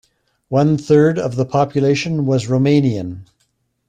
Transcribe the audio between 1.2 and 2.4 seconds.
the population